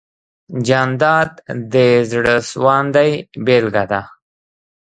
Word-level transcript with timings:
جانداد 0.67 1.31
د 1.73 1.75
زړه 2.11 2.35
سواندۍ 2.49 3.11
بېلګه 3.45 3.83
ده. 3.91 4.01